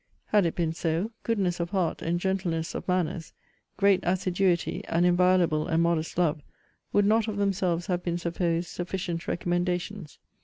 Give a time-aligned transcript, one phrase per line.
[0.29, 3.33] Had it been so, goodness of heart, and gentleness of manners,
[3.77, 6.41] great assiduity, and inviolable and modest love,
[6.91, 10.17] would not of themselves have been supposed sufficient recommendations.